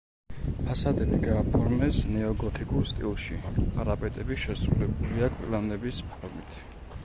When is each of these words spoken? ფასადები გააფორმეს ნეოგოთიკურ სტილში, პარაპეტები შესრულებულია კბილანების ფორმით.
ფასადები 0.69 1.19
გააფორმეს 1.25 1.99
ნეოგოთიკურ 2.15 2.89
სტილში, 2.93 3.37
პარაპეტები 3.77 4.41
შესრულებულია 4.47 5.33
კბილანების 5.37 6.01
ფორმით. 6.15 6.61